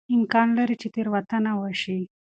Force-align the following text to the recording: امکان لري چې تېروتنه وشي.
امکان 0.15 0.47
لري 0.57 0.75
چې 0.81 0.87
تېروتنه 0.93 1.51
وشي. 1.61 1.99